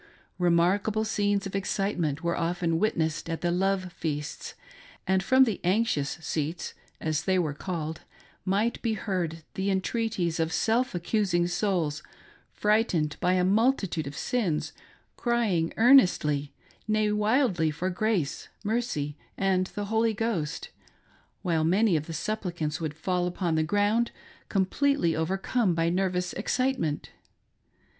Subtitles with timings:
[0.39, 4.55] Remarkable scenes of excitement were often witnessed at the" love feasts;"
[5.07, 8.01] and from the" anxious seats," as they were called,
[8.43, 12.01] might be heard, the entreaties of self accusing souls,
[12.51, 14.73] frightened by a multitude of sins,
[15.17, 16.51] crying earnestly,
[16.87, 20.69] nay, wildly, for grace, mercy, and the Holy Ghost,'
[21.43, 24.09] while many of the supplicants would fall upon the ground,
[24.49, 27.11] completely overcome by nervous excitement.